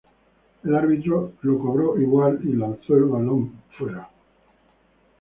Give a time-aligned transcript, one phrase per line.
[0.63, 4.09] El árbitro lo cobró igual y lanzó el balón afuera.